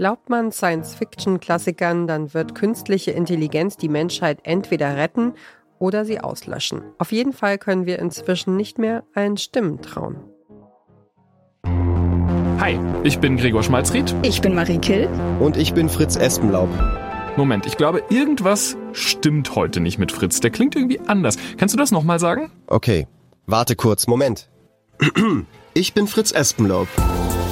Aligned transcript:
Glaubt 0.00 0.30
man 0.30 0.50
Science-Fiction-Klassikern, 0.50 2.06
dann 2.06 2.32
wird 2.32 2.54
künstliche 2.54 3.10
Intelligenz 3.10 3.76
die 3.76 3.90
Menschheit 3.90 4.38
entweder 4.44 4.96
retten 4.96 5.34
oder 5.78 6.06
sie 6.06 6.20
auslöschen. 6.20 6.80
Auf 6.96 7.12
jeden 7.12 7.34
Fall 7.34 7.58
können 7.58 7.84
wir 7.84 7.98
inzwischen 7.98 8.56
nicht 8.56 8.78
mehr 8.78 9.04
allen 9.12 9.36
Stimmen 9.36 9.82
trauen. 9.82 10.16
Hi, 11.66 12.80
ich 13.02 13.18
bin 13.18 13.36
Gregor 13.36 13.62
Schmalzried. 13.62 14.14
Ich 14.22 14.40
bin 14.40 14.54
Marie 14.54 14.78
Kill. 14.78 15.06
Und 15.38 15.58
ich 15.58 15.74
bin 15.74 15.90
Fritz 15.90 16.16
Espenlaub. 16.16 16.70
Moment, 17.36 17.66
ich 17.66 17.76
glaube, 17.76 18.02
irgendwas 18.08 18.78
stimmt 18.94 19.54
heute 19.54 19.80
nicht 19.80 19.98
mit 19.98 20.12
Fritz. 20.12 20.40
Der 20.40 20.50
klingt 20.50 20.76
irgendwie 20.76 21.00
anders. 21.00 21.36
Kannst 21.58 21.74
du 21.74 21.78
das 21.78 21.90
nochmal 21.90 22.18
sagen? 22.18 22.50
Okay, 22.68 23.06
warte 23.44 23.76
kurz, 23.76 24.06
Moment. 24.06 24.48
Ich 25.72 25.94
bin 25.94 26.08
Fritz 26.08 26.32
Espenlaub. 26.32 26.88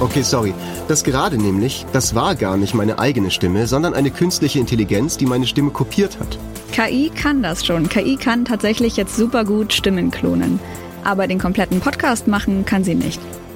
Okay, 0.00 0.22
sorry. 0.22 0.54
Das 0.86 1.02
gerade 1.02 1.36
nämlich, 1.36 1.84
das 1.92 2.14
war 2.14 2.36
gar 2.36 2.56
nicht 2.56 2.72
meine 2.72 3.00
eigene 3.00 3.32
Stimme, 3.32 3.66
sondern 3.66 3.94
eine 3.94 4.12
künstliche 4.12 4.60
Intelligenz, 4.60 5.16
die 5.16 5.26
meine 5.26 5.46
Stimme 5.46 5.70
kopiert 5.70 6.20
hat. 6.20 6.38
KI 6.70 7.10
kann 7.10 7.42
das 7.42 7.66
schon. 7.66 7.88
KI 7.88 8.16
kann 8.16 8.44
tatsächlich 8.44 8.96
jetzt 8.96 9.16
super 9.16 9.44
gut 9.44 9.72
Stimmen 9.72 10.12
klonen. 10.12 10.60
Aber 11.02 11.26
den 11.26 11.40
kompletten 11.40 11.80
Podcast 11.80 12.28
machen 12.28 12.64
kann 12.64 12.84
sie 12.84 12.94
nicht. 12.94 13.20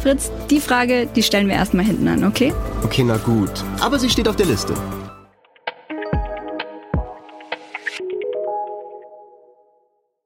Fritz, 0.00 0.30
die 0.48 0.60
Frage, 0.60 1.06
die 1.06 1.24
stellen 1.24 1.48
wir 1.48 1.56
erstmal 1.56 1.84
hinten 1.84 2.06
an, 2.06 2.24
okay? 2.24 2.52
Okay, 2.84 3.02
na 3.02 3.16
gut. 3.16 3.50
Aber 3.80 3.98
sie 3.98 4.08
steht 4.08 4.28
auf 4.28 4.36
der 4.36 4.46
Liste. 4.46 4.74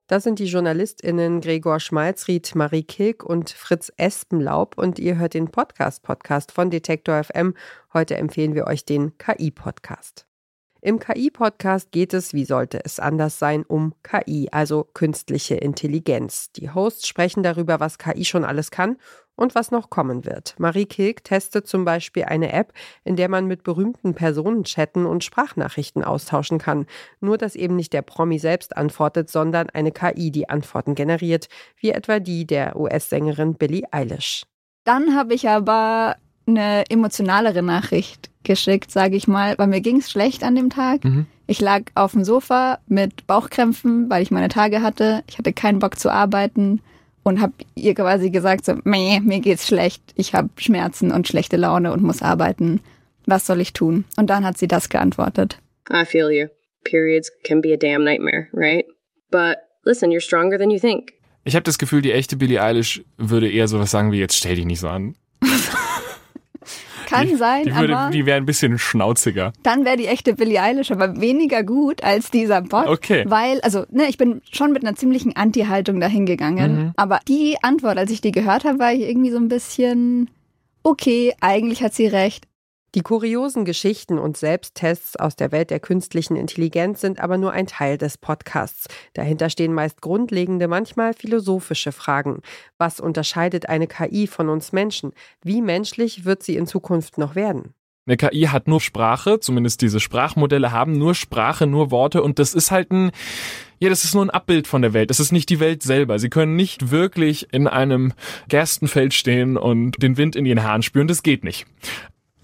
Das 0.08 0.24
sind 0.24 0.40
die 0.40 0.44
JournalistInnen 0.44 1.40
Gregor 1.40 1.80
Schmalzried, 1.80 2.54
Marie 2.54 2.82
Kilk 2.82 3.24
und 3.24 3.48
Fritz 3.48 3.90
Espenlaub 3.96 4.76
und 4.76 4.98
ihr 4.98 5.16
hört 5.16 5.32
den 5.32 5.50
Podcast-Podcast 5.50 6.52
von 6.52 6.68
Detektor 6.68 7.24
FM. 7.24 7.54
Heute 7.94 8.16
empfehlen 8.16 8.54
wir 8.54 8.66
euch 8.66 8.84
den 8.84 9.16
KI-Podcast. 9.16 10.26
Im 10.82 10.98
KI-Podcast 10.98 11.92
geht 11.92 12.12
es, 12.12 12.34
wie 12.34 12.44
sollte 12.44 12.84
es 12.84 12.98
anders 12.98 13.38
sein, 13.38 13.62
um 13.62 13.94
KI, 14.02 14.48
also 14.50 14.82
künstliche 14.92 15.54
Intelligenz. 15.54 16.50
Die 16.52 16.70
Hosts 16.70 17.06
sprechen 17.06 17.44
darüber, 17.44 17.78
was 17.78 17.98
KI 17.98 18.24
schon 18.24 18.44
alles 18.44 18.72
kann 18.72 18.96
und 19.36 19.54
was 19.54 19.70
noch 19.70 19.90
kommen 19.90 20.24
wird. 20.24 20.54
Marie 20.58 20.86
Kilk 20.86 21.24
testet 21.24 21.66
zum 21.66 21.84
Beispiel 21.84 22.24
eine 22.24 22.52
App, 22.52 22.72
in 23.04 23.16
der 23.16 23.28
man 23.28 23.46
mit 23.46 23.62
berühmten 23.62 24.14
Personen 24.14 24.64
chatten 24.64 25.06
und 25.06 25.24
Sprachnachrichten 25.24 26.04
austauschen 26.04 26.58
kann. 26.58 26.86
Nur, 27.20 27.38
dass 27.38 27.56
eben 27.56 27.76
nicht 27.76 27.92
der 27.92 28.02
Promi 28.02 28.38
selbst 28.38 28.76
antwortet, 28.76 29.30
sondern 29.30 29.70
eine 29.70 29.92
KI 29.92 30.30
die 30.30 30.48
Antworten 30.48 30.94
generiert, 30.94 31.48
wie 31.76 31.90
etwa 31.90 32.18
die 32.18 32.46
der 32.46 32.76
US-Sängerin 32.76 33.54
Billie 33.54 33.86
Eilish. 33.90 34.44
Dann 34.84 35.14
habe 35.14 35.34
ich 35.34 35.48
aber 35.48 36.16
eine 36.46 36.84
emotionalere 36.90 37.62
Nachricht 37.62 38.30
geschickt, 38.42 38.90
sage 38.90 39.16
ich 39.16 39.28
mal, 39.28 39.56
weil 39.58 39.68
mir 39.68 39.80
ging 39.80 39.98
es 39.98 40.10
schlecht 40.10 40.42
an 40.42 40.56
dem 40.56 40.70
Tag. 40.70 41.04
Mhm. 41.04 41.26
Ich 41.46 41.60
lag 41.60 41.82
auf 41.94 42.12
dem 42.12 42.24
Sofa 42.24 42.78
mit 42.86 43.26
Bauchkrämpfen, 43.26 44.10
weil 44.10 44.22
ich 44.22 44.30
meine 44.30 44.48
Tage 44.48 44.82
hatte. 44.82 45.22
Ich 45.28 45.38
hatte 45.38 45.52
keinen 45.52 45.78
Bock 45.78 45.98
zu 45.98 46.10
arbeiten 46.10 46.80
und 47.22 47.40
habe 47.40 47.52
ihr 47.74 47.94
quasi 47.94 48.30
gesagt 48.30 48.64
so, 48.64 48.74
meh, 48.84 49.20
mir 49.20 49.40
geht's 49.40 49.66
schlecht. 49.66 50.02
Ich 50.16 50.34
habe 50.34 50.48
Schmerzen 50.56 51.12
und 51.12 51.28
schlechte 51.28 51.56
Laune 51.56 51.92
und 51.92 52.02
muss 52.02 52.22
arbeiten. 52.22 52.80
Was 53.26 53.46
soll 53.46 53.60
ich 53.60 53.72
tun? 53.72 54.04
Und 54.16 54.30
dann 54.30 54.44
hat 54.44 54.58
sie 54.58 54.68
das 54.68 54.88
geantwortet. 54.88 55.58
I 55.90 56.04
feel 56.04 56.30
you. 56.30 56.46
Periods 56.84 57.30
can 57.44 57.60
be 57.60 57.72
a 57.72 57.76
damn 57.76 58.04
nightmare, 58.04 58.48
right? 58.52 58.84
But 59.30 59.58
listen, 59.84 60.10
you're 60.10 60.20
stronger 60.20 60.58
than 60.58 60.70
you 60.70 60.78
think. 60.78 61.12
Ich 61.44 61.54
habe 61.54 61.64
das 61.64 61.78
Gefühl, 61.78 62.02
die 62.02 62.12
echte 62.12 62.36
Billie 62.36 62.62
Eilish 62.62 63.02
würde 63.16 63.50
eher 63.50 63.68
sowas 63.68 63.90
sagen 63.90 64.12
wie 64.12 64.18
jetzt 64.18 64.36
stell 64.36 64.56
dich 64.56 64.64
nicht 64.64 64.80
so 64.80 64.88
an. 64.88 65.16
Kann 67.06 67.28
die, 67.28 67.36
sein, 67.36 67.64
die 67.64 67.74
würde, 67.74 67.96
aber. 67.96 68.10
Die 68.10 68.26
wäre 68.26 68.36
ein 68.36 68.46
bisschen 68.46 68.78
schnauziger. 68.78 69.52
Dann 69.62 69.84
wäre 69.84 69.96
die 69.96 70.06
echte 70.06 70.34
Billie 70.34 70.60
Eilish 70.60 70.90
aber 70.90 71.20
weniger 71.20 71.62
gut 71.62 72.02
als 72.04 72.30
dieser 72.30 72.62
Bot. 72.62 72.86
Okay. 72.86 73.24
Weil, 73.26 73.60
also, 73.62 73.84
ne, 73.90 74.08
ich 74.08 74.18
bin 74.18 74.42
schon 74.50 74.72
mit 74.72 74.84
einer 74.84 74.96
ziemlichen 74.96 75.36
Anti-Haltung 75.36 76.00
dahin 76.00 76.26
gegangen. 76.26 76.76
Mhm. 76.76 76.92
Aber 76.96 77.20
die 77.28 77.56
Antwort, 77.62 77.98
als 77.98 78.10
ich 78.10 78.20
die 78.20 78.32
gehört 78.32 78.64
habe, 78.64 78.78
war 78.78 78.92
ich 78.92 79.00
irgendwie 79.00 79.30
so 79.30 79.38
ein 79.38 79.48
bisschen, 79.48 80.30
okay, 80.82 81.34
eigentlich 81.40 81.82
hat 81.82 81.94
sie 81.94 82.06
recht. 82.06 82.46
Die 82.94 83.00
kuriosen 83.00 83.64
Geschichten 83.64 84.18
und 84.18 84.36
Selbsttests 84.36 85.16
aus 85.16 85.34
der 85.34 85.50
Welt 85.50 85.70
der 85.70 85.80
künstlichen 85.80 86.36
Intelligenz 86.36 87.00
sind 87.00 87.20
aber 87.20 87.38
nur 87.38 87.52
ein 87.52 87.66
Teil 87.66 87.96
des 87.96 88.18
Podcasts. 88.18 88.86
Dahinter 89.14 89.48
stehen 89.48 89.72
meist 89.72 90.02
grundlegende, 90.02 90.68
manchmal 90.68 91.14
philosophische 91.14 91.90
Fragen. 91.90 92.42
Was 92.76 93.00
unterscheidet 93.00 93.70
eine 93.70 93.86
KI 93.86 94.26
von 94.26 94.50
uns 94.50 94.72
Menschen? 94.72 95.12
Wie 95.42 95.62
menschlich 95.62 96.26
wird 96.26 96.42
sie 96.42 96.56
in 96.56 96.66
Zukunft 96.66 97.16
noch 97.16 97.34
werden? 97.34 97.72
Eine 98.04 98.18
KI 98.18 98.48
hat 98.50 98.68
nur 98.68 98.80
Sprache, 98.80 99.40
zumindest 99.40 99.80
diese 99.80 100.00
Sprachmodelle 100.00 100.72
haben 100.72 100.92
nur 100.92 101.14
Sprache, 101.14 101.66
nur 101.66 101.90
Worte 101.90 102.22
und 102.22 102.38
das 102.38 102.52
ist 102.52 102.72
halt 102.72 102.90
ein, 102.90 103.12
ja, 103.78 103.88
das 103.88 104.04
ist 104.04 104.14
nur 104.14 104.24
ein 104.24 104.30
Abbild 104.30 104.66
von 104.66 104.82
der 104.82 104.92
Welt. 104.92 105.08
Das 105.08 105.20
ist 105.20 105.32
nicht 105.32 105.48
die 105.48 105.60
Welt 105.60 105.82
selber. 105.82 106.18
Sie 106.18 106.28
können 106.28 106.56
nicht 106.56 106.90
wirklich 106.90 107.54
in 107.54 107.68
einem 107.68 108.12
Gerstenfeld 108.48 109.14
stehen 109.14 109.56
und 109.56 110.02
den 110.02 110.16
Wind 110.18 110.36
in 110.36 110.44
ihren 110.46 110.62
Haaren 110.62 110.82
spüren. 110.82 111.06
Das 111.08 111.22
geht 111.22 111.42
nicht. 111.42 111.64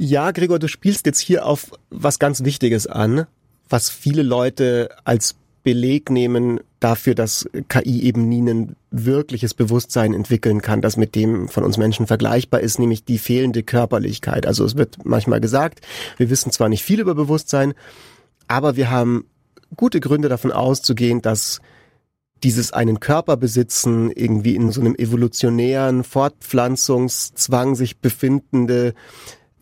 Ja, 0.00 0.30
Gregor, 0.30 0.60
du 0.60 0.68
spielst 0.68 1.06
jetzt 1.06 1.18
hier 1.18 1.44
auf 1.44 1.72
was 1.90 2.20
ganz 2.20 2.44
Wichtiges 2.44 2.86
an, 2.86 3.26
was 3.68 3.90
viele 3.90 4.22
Leute 4.22 4.90
als 5.04 5.34
Beleg 5.64 6.08
nehmen 6.08 6.60
dafür, 6.78 7.16
dass 7.16 7.48
KI 7.68 8.04
eben 8.04 8.28
nie 8.28 8.40
ein 8.40 8.76
wirkliches 8.92 9.54
Bewusstsein 9.54 10.14
entwickeln 10.14 10.62
kann, 10.62 10.80
das 10.80 10.96
mit 10.96 11.16
dem 11.16 11.48
von 11.48 11.64
uns 11.64 11.78
Menschen 11.78 12.06
vergleichbar 12.06 12.60
ist, 12.60 12.78
nämlich 12.78 13.04
die 13.04 13.18
fehlende 13.18 13.64
Körperlichkeit. 13.64 14.46
Also 14.46 14.64
es 14.64 14.76
wird 14.76 15.04
manchmal 15.04 15.40
gesagt, 15.40 15.80
wir 16.16 16.30
wissen 16.30 16.52
zwar 16.52 16.68
nicht 16.68 16.84
viel 16.84 17.00
über 17.00 17.16
Bewusstsein, 17.16 17.74
aber 18.46 18.76
wir 18.76 18.90
haben 18.90 19.26
gute 19.76 19.98
Gründe 19.98 20.28
davon 20.28 20.52
auszugehen, 20.52 21.22
dass 21.22 21.60
dieses 22.44 22.72
einen 22.72 23.00
Körper 23.00 23.36
besitzen, 23.36 24.12
irgendwie 24.12 24.54
in 24.54 24.70
so 24.70 24.80
einem 24.80 24.94
evolutionären 24.94 26.04
Fortpflanzungszwang 26.04 27.74
sich 27.74 27.98
befindende 27.98 28.94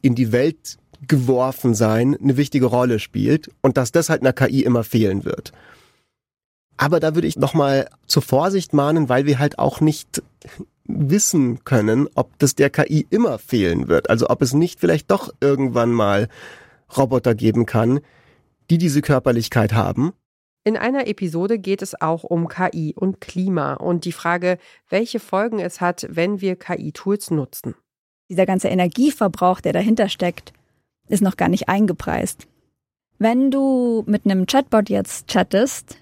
in 0.07 0.15
die 0.15 0.31
Welt 0.33 0.79
geworfen 1.09 1.75
sein 1.75 2.17
eine 2.17 2.37
wichtige 2.37 2.67
Rolle 2.67 2.99
spielt 2.99 3.51
und 3.61 3.77
dass 3.77 3.93
das 3.93 4.09
halt 4.09 4.23
einer 4.23 4.33
KI 4.33 4.63
immer 4.63 4.85
fehlen 4.85 5.25
wird. 5.25 5.53
Aber 6.77 7.01
da 7.01 7.15
würde 7.15 7.27
ich 7.27 7.37
nochmal 7.37 7.89
zur 8.07 8.23
Vorsicht 8.23 8.73
mahnen, 8.73 9.09
weil 9.09 9.27
wir 9.27 9.39
halt 9.39 9.59
auch 9.59 9.81
nicht 9.81 10.23
wissen 10.85 11.65
können, 11.65 12.09
ob 12.15 12.39
das 12.39 12.55
der 12.55 12.71
KI 12.71 13.07
immer 13.11 13.39
fehlen 13.39 13.89
wird. 13.89 14.09
Also 14.11 14.31
ob 14.31 14.43
es 14.43 14.53
nicht 14.55 14.79
vielleicht 14.79 15.11
doch 15.11 15.33
irgendwann 15.41 15.91
mal 15.91 16.29
Roboter 16.97 17.35
geben 17.35 17.67
kann, 17.67 18.01
die 18.71 18.79
diese 18.79 19.03
Körperlichkeit 19.03 19.73
haben. 19.73 20.13
In 20.65 20.77
einer 20.77 21.07
Episode 21.07 21.59
geht 21.59 21.83
es 21.83 22.01
auch 22.01 22.25
um 22.25 22.49
KI 22.49 22.95
und 22.97 23.21
Klima 23.21 23.75
und 23.75 24.05
die 24.05 24.13
Frage, 24.13 24.59
welche 24.89 25.21
Folgen 25.21 25.59
es 25.59 25.81
hat, 25.81 26.07
wenn 26.11 26.41
wir 26.41 26.57
KI-Tools 26.57 27.31
nutzen 27.31 27.75
dieser 28.29 28.47
ganze 28.47 28.69
Energieverbrauch, 28.69 29.61
der 29.61 29.73
dahinter 29.73 30.09
steckt, 30.09 30.53
ist 31.09 31.23
noch 31.23 31.37
gar 31.37 31.49
nicht 31.49 31.69
eingepreist. 31.69 32.47
Wenn 33.19 33.51
du 33.51 34.05
mit 34.07 34.25
einem 34.25 34.47
Chatbot 34.47 34.91
jetzt 34.91 35.29
chattest, 35.29 35.99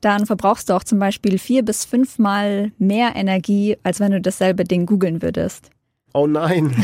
dann 0.00 0.26
verbrauchst 0.26 0.68
du 0.68 0.74
auch 0.74 0.84
zum 0.84 0.98
Beispiel 0.98 1.38
vier 1.38 1.64
bis 1.64 1.84
fünfmal 1.84 2.72
mehr 2.78 3.16
Energie, 3.16 3.76
als 3.82 4.00
wenn 4.00 4.12
du 4.12 4.20
dasselbe 4.20 4.64
Ding 4.64 4.86
googeln 4.86 5.22
würdest. 5.22 5.70
Oh 6.12 6.26
nein. 6.26 6.74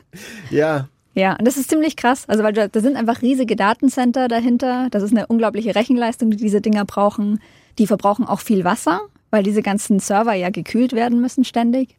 ja. 0.50 0.88
Ja, 1.14 1.36
und 1.36 1.46
das 1.46 1.58
ist 1.58 1.68
ziemlich 1.68 1.96
krass. 1.96 2.24
Also, 2.26 2.42
weil 2.42 2.54
da, 2.54 2.68
da 2.68 2.80
sind 2.80 2.96
einfach 2.96 3.20
riesige 3.20 3.54
Datencenter 3.54 4.28
dahinter. 4.28 4.88
Das 4.90 5.02
ist 5.02 5.12
eine 5.12 5.26
unglaubliche 5.26 5.74
Rechenleistung, 5.74 6.30
die 6.30 6.38
diese 6.38 6.62
Dinger 6.62 6.86
brauchen. 6.86 7.40
Die 7.78 7.86
verbrauchen 7.86 8.24
auch 8.24 8.40
viel 8.40 8.64
Wasser, 8.64 9.00
weil 9.30 9.42
diese 9.42 9.62
ganzen 9.62 9.98
Server 9.98 10.32
ja 10.32 10.48
gekühlt 10.48 10.94
werden 10.94 11.20
müssen 11.20 11.44
ständig. 11.44 11.96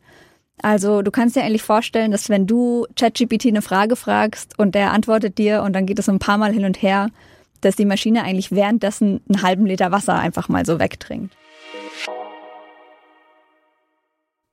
Also 0.61 1.01
du 1.01 1.11
kannst 1.11 1.35
dir 1.35 1.43
eigentlich 1.43 1.63
vorstellen, 1.63 2.11
dass 2.11 2.29
wenn 2.29 2.47
du 2.47 2.85
ChatGPT 2.95 3.47
eine 3.47 3.61
Frage 3.61 3.95
fragst 3.95 4.57
und 4.57 4.75
der 4.75 4.91
antwortet 4.91 5.37
dir 5.37 5.63
und 5.63 5.73
dann 5.73 5.85
geht 5.85 5.99
es 5.99 6.09
ein 6.09 6.19
paar 6.19 6.37
Mal 6.37 6.53
hin 6.53 6.65
und 6.65 6.81
her, 6.81 7.09
dass 7.61 7.75
die 7.75 7.85
Maschine 7.85 8.23
eigentlich 8.23 8.51
währenddessen 8.51 9.21
einen 9.27 9.41
halben 9.41 9.65
Liter 9.65 9.91
Wasser 9.91 10.15
einfach 10.15 10.49
mal 10.49 10.65
so 10.65 10.79
wegtrinkt. 10.79 11.35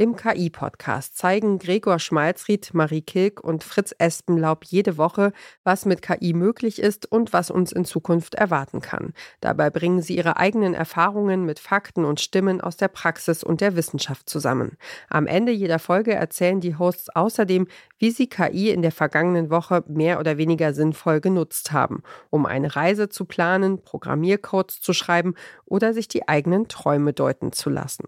Im 0.00 0.17
KI-Podcast 0.17 1.19
zeigen 1.19 1.58
Gregor 1.58 1.99
Schmalzried, 1.99 2.73
Marie 2.73 3.02
Kilk 3.02 3.44
und 3.44 3.62
Fritz 3.62 3.94
Espenlaub 3.99 4.64
jede 4.64 4.97
Woche, 4.97 5.35
was 5.62 5.85
mit 5.85 6.00
KI 6.00 6.32
möglich 6.32 6.81
ist 6.81 7.12
und 7.12 7.35
was 7.35 7.50
uns 7.50 7.70
in 7.70 7.85
Zukunft 7.85 8.35
erwarten 8.35 8.81
kann. 8.81 9.12
Dabei 9.43 9.69
bringen 9.69 10.00
sie 10.00 10.17
ihre 10.17 10.38
eigenen 10.38 10.73
Erfahrungen 10.73 11.44
mit 11.44 11.58
Fakten 11.58 12.06
und 12.06 12.19
Stimmen 12.19 12.62
aus 12.62 12.79
der 12.79 12.88
Praxis 12.88 13.44
und 13.44 13.61
der 13.61 13.76
Wissenschaft 13.76 14.31
zusammen. 14.31 14.79
Am 15.11 15.26
Ende 15.26 15.52
jeder 15.52 15.79
Folge 15.79 16.14
erzählen 16.14 16.61
die 16.61 16.76
Hosts 16.76 17.14
außerdem, 17.14 17.69
wie 17.99 18.11
sie 18.11 18.26
KI 18.26 18.70
in 18.70 18.81
der 18.81 18.93
vergangenen 18.93 19.50
Woche 19.50 19.85
mehr 19.87 20.19
oder 20.19 20.38
weniger 20.38 20.73
sinnvoll 20.73 21.20
genutzt 21.20 21.73
haben, 21.73 22.02
um 22.31 22.47
eine 22.47 22.75
Reise 22.75 23.11
zu 23.11 23.26
planen, 23.26 23.82
Programmiercodes 23.82 24.81
zu 24.81 24.94
schreiben 24.94 25.35
oder 25.67 25.93
sich 25.93 26.08
die 26.08 26.26
eigenen 26.26 26.69
Träume 26.69 27.12
deuten 27.12 27.52
zu 27.52 27.69
lassen. 27.69 28.05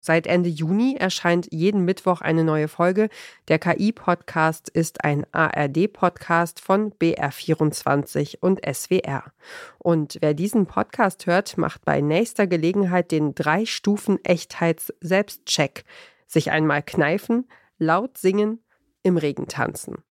Seit 0.00 0.26
Ende 0.26 0.48
Juni 0.48 0.96
erscheint 0.98 1.48
jeden 1.52 1.84
Mittwoch 1.84 2.20
eine 2.20 2.44
neue 2.44 2.68
Folge. 2.68 3.08
Der 3.48 3.58
KI-Podcast 3.58 4.68
ist 4.68 5.04
ein 5.04 5.26
ARD-Podcast 5.32 6.60
von 6.60 6.92
BR24 6.92 8.38
und 8.40 8.60
SWR. 8.64 9.32
Und 9.78 10.18
wer 10.20 10.34
diesen 10.34 10.66
Podcast 10.66 11.26
hört, 11.26 11.58
macht 11.58 11.84
bei 11.84 12.00
nächster 12.00 12.46
Gelegenheit 12.46 13.10
den 13.10 13.34
drei 13.34 13.66
Stufen 13.66 14.18
Echtheits-Selbstcheck. 14.24 15.84
Sich 16.26 16.50
einmal 16.50 16.82
kneifen, 16.82 17.48
laut 17.78 18.18
singen, 18.18 18.62
im 19.02 19.16
Regen 19.16 19.46
tanzen. 19.46 20.05